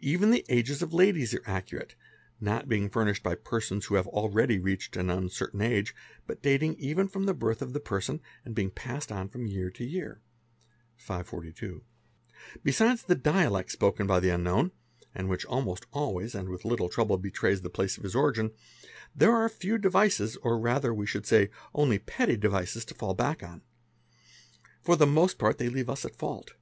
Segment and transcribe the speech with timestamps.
[0.00, 1.94] Even the ages of ladies are accurate,
[2.40, 5.94] not being furnished by persons who have already reached an uncertain age
[6.26, 9.68] but dating even from the birth of the person, and being passed on from year
[9.70, 10.22] to year
[10.96, 11.80] &"),@
[12.64, 14.72] Besides the dialect spoken by the unknown,
[15.14, 18.52] and which almost always, with a little trouble, betrays the place of his origin,
[19.14, 23.12] there are few devices | or rather we should say, only petty devices, to fall
[23.12, 23.60] back on.
[24.80, 26.54] For the— most part they leave us at fault.